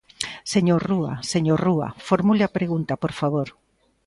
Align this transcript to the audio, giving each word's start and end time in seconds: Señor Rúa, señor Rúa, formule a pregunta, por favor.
Señor 0.53 0.81
Rúa, 0.89 1.13
señor 1.33 1.59
Rúa, 1.67 1.89
formule 2.09 2.43
a 2.45 2.53
pregunta, 2.57 2.93
por 3.03 3.13
favor. 3.19 3.47